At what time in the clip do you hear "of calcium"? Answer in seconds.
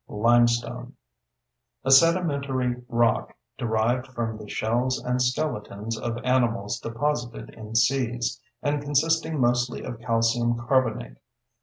9.83-10.57